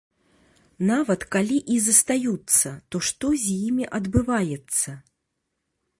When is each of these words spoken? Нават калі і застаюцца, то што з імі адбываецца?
Нават 0.91 1.25
калі 1.35 1.57
і 1.75 1.75
застаюцца, 1.89 2.73
то 2.95 3.03
што 3.11 3.25
з 3.45 3.61
імі 3.69 3.85
адбываецца? 3.99 4.99